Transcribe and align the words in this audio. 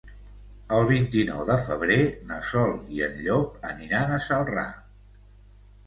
El 0.77 0.85
vint-i-nou 0.91 1.43
de 1.51 1.59
febrer 1.67 1.99
na 2.31 2.39
Sol 2.55 2.75
i 2.97 3.07
en 3.11 3.17
Llop 3.27 3.71
aniran 3.73 4.19
a 4.19 4.23
Celrà. 4.31 4.69